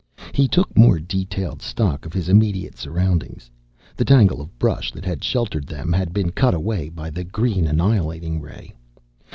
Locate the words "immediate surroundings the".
2.27-4.03